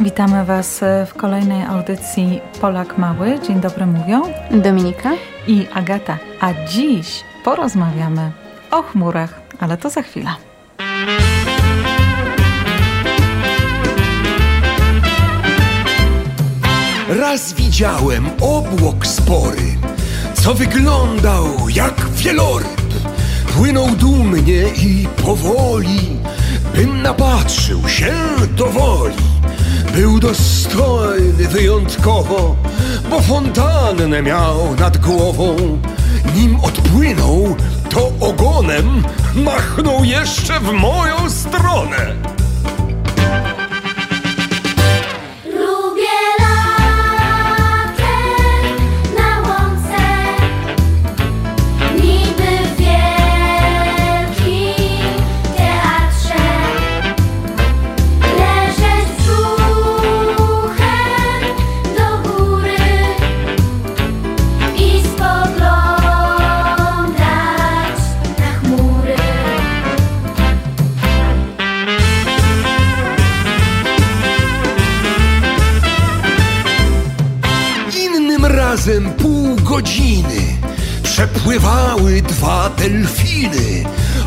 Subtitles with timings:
[0.00, 3.38] Witamy Was w kolejnej audycji Polak Mały.
[3.46, 5.10] Dzień dobry mówią Dominika
[5.46, 6.18] i Agata.
[6.40, 8.32] A dziś porozmawiamy
[8.70, 10.30] o chmurach, ale to za chwilę.
[17.08, 19.76] Raz widziałem obłok spory,
[20.34, 22.82] co wyglądał jak wieloryb.
[23.56, 26.16] Płynął dumnie i powoli,
[26.76, 28.12] bym napatrzył się
[28.56, 29.14] do woli.
[29.94, 32.56] Był dostojny wyjątkowo,
[33.10, 35.56] bo fontannę miał nad głową.
[36.34, 37.56] Nim odpłynął,
[37.90, 39.02] to ogonem
[39.34, 42.35] machnął jeszcze w moją stronę.
[81.26, 83.84] Przepływały dwa delfiny,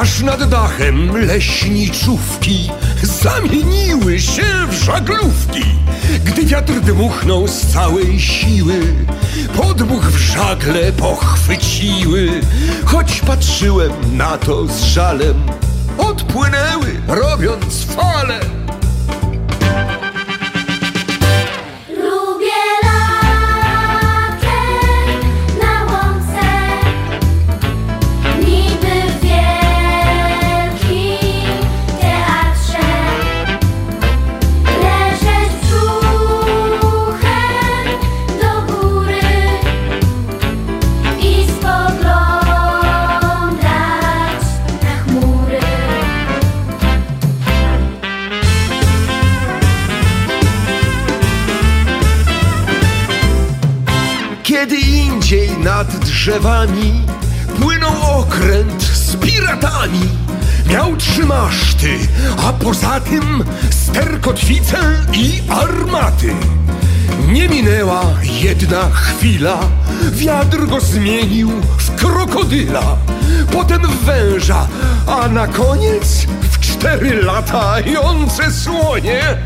[0.00, 2.70] aż nad dachem leśniczówki
[3.02, 5.64] zamieniły się w żaglówki.
[6.24, 8.80] Gdy wiatr dmuchnął z całej siły,
[9.56, 12.40] podmuch w żagle pochwyciły.
[12.84, 15.42] Choć patrzyłem na to z żalem,
[15.98, 18.40] odpłynęły, robiąc fale.
[55.64, 57.02] Nad drzewami
[57.60, 60.08] płynął okręt z piratami.
[60.66, 61.98] Miał trzy maszty,
[62.46, 64.78] a poza tym sterkotwicę
[65.12, 66.34] i armaty.
[67.28, 68.02] Nie minęła
[68.42, 69.58] jedna chwila,
[70.10, 72.96] wiatr go zmienił w krokodyla,
[73.52, 74.68] potem w węża,
[75.06, 79.36] a na koniec w cztery latające słonie.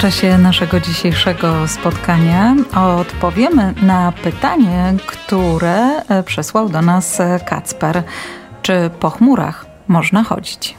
[0.00, 2.54] Czasie naszego dzisiejszego spotkania
[3.00, 8.02] odpowiemy na pytanie, które e, przesłał do nas e, Kacper.
[8.62, 10.74] Czy po chmurach można chodzić?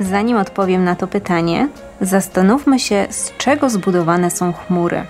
[0.00, 1.68] Zanim odpowiem na to pytanie,
[2.00, 5.04] zastanówmy się, z czego zbudowane są chmury.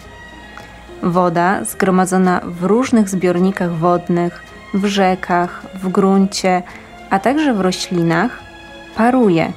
[1.03, 4.43] Woda zgromadzona w różnych zbiornikach wodnych,
[4.75, 6.63] w rzekach, w gruncie,
[7.11, 8.39] a także w roślinach,
[8.97, 9.53] paruje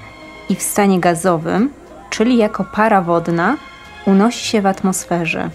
[0.50, 1.81] i w stanie gazowym
[2.11, 3.57] czyli jako para wodna,
[4.05, 5.49] unosi się w atmosferze.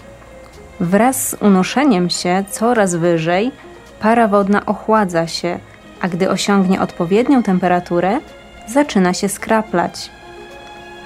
[0.79, 3.51] Wraz z unoszeniem się coraz wyżej,
[3.99, 5.59] para wodna ochładza się,
[6.01, 8.19] a gdy osiągnie odpowiednią temperaturę,
[8.67, 10.11] zaczyna się skraplać.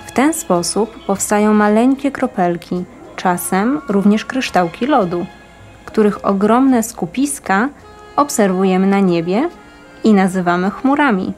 [0.05, 2.83] W ten sposób powstają maleńkie kropelki,
[3.15, 5.25] czasem również kryształki lodu,
[5.85, 7.69] których ogromne skupiska
[8.15, 9.49] obserwujemy na niebie
[10.03, 11.33] i nazywamy chmurami.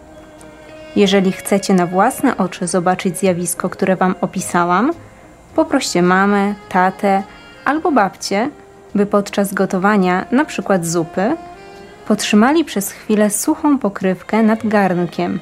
[0.96, 4.92] Jeżeli chcecie na własne oczy zobaczyć zjawisko, które Wam opisałam,
[5.56, 7.24] poproście mamę, tatę
[7.66, 8.50] albo babcię,
[8.96, 10.80] by podczas gotowania np.
[10.82, 11.38] zupy
[12.08, 15.40] potrzymali przez chwilę suchą pokrywkę nad garnkiem.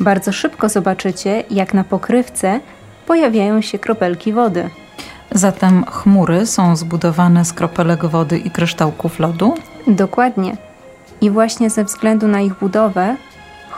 [0.00, 2.60] Bardzo szybko zobaczycie, jak na pokrywce
[3.06, 4.70] pojawiają się kropelki wody.
[5.32, 9.54] Zatem chmury są zbudowane z kropelek wody i kryształków lodu?
[9.86, 10.56] Dokładnie.
[11.20, 13.16] I właśnie ze względu na ich budowę,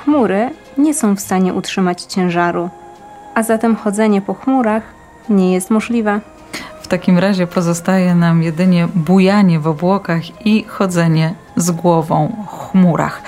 [0.04, 2.70] chmury nie są w stanie utrzymać ciężaru,
[3.34, 4.82] a zatem chodzenie po chmurach
[5.28, 6.20] nie jest możliwe.
[6.82, 13.21] W takim razie pozostaje nam jedynie bujanie w obłokach i chodzenie z głową w chmurach.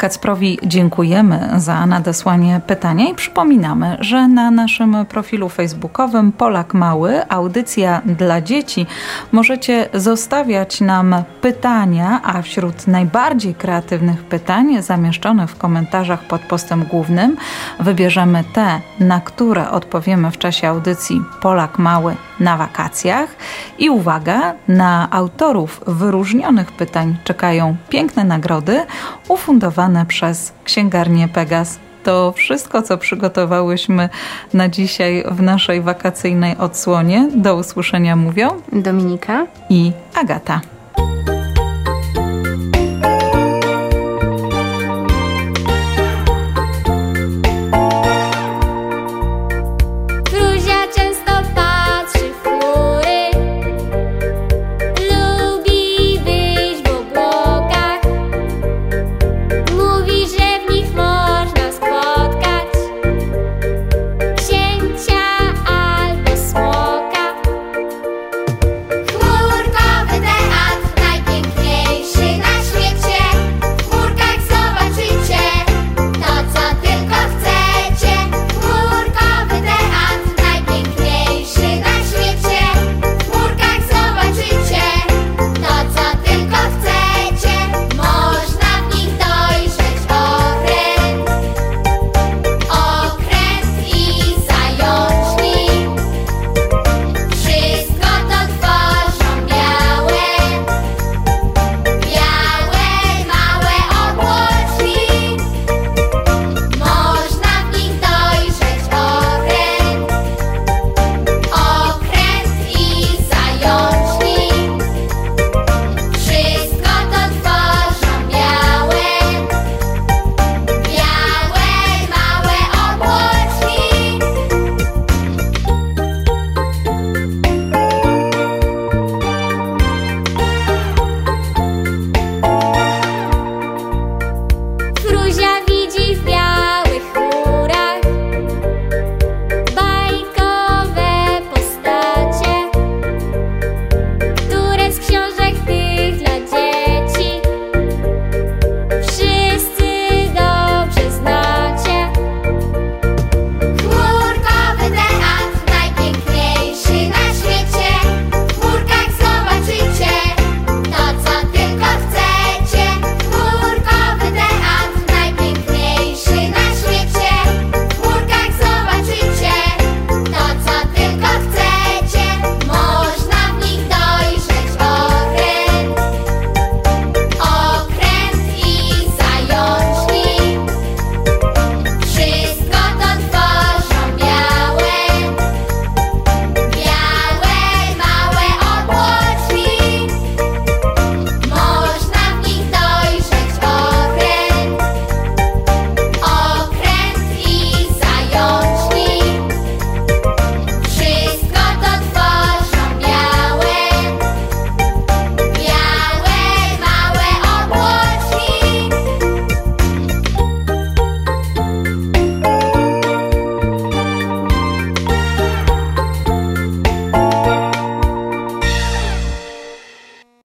[0.00, 8.02] Kacprowi dziękujemy za nadesłanie pytania i przypominamy, że na naszym profilu facebookowym Polak Mały, audycja
[8.04, 8.86] dla dzieci,
[9.32, 17.36] możecie zostawiać nam pytania, a wśród najbardziej kreatywnych pytań zamieszczonych w komentarzach pod postem głównym
[17.80, 23.36] wybierzemy te, na które odpowiemy w czasie audycji Polak Mały na wakacjach.
[23.78, 28.86] I uwaga, na autorów wyróżnionych pytań czekają piękne nagrody
[29.28, 31.78] ufundowane przez księgarnię Pegas.
[32.02, 34.08] To wszystko, co przygotowałyśmy
[34.54, 37.28] na dzisiaj w naszej wakacyjnej odsłonie.
[37.34, 40.60] Do usłyszenia mówią Dominika i Agata.